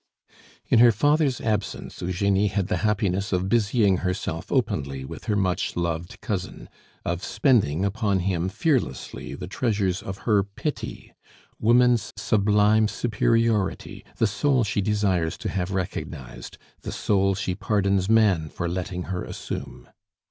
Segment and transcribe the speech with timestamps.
[0.65, 5.75] In her father's absence Eugenie had the happiness of busying herself openly with her much
[5.75, 6.69] loved cousin,
[7.05, 11.13] of spending upon him fearlessly the treasures of her pity,
[11.59, 18.49] woman's sublime superiority, the sole she desires to have recognized, the sole she pardons man
[18.49, 19.87] for letting her assume.